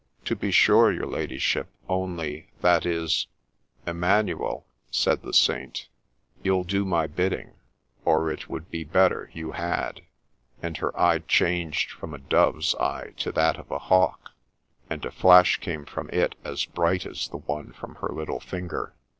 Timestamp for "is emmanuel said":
2.87-5.21